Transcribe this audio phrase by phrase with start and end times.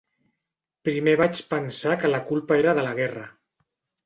[0.87, 3.29] Primer vaig pensar que la culpa era de la guerra.